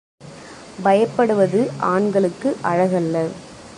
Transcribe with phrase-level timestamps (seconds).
[0.83, 1.69] பயப்படுவது
[1.77, 3.15] ஆண்களுக்கு அழகல்ல.